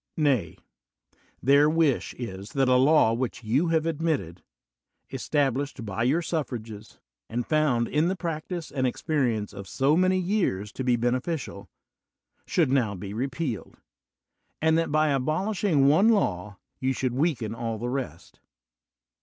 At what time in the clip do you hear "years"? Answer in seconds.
10.19-10.71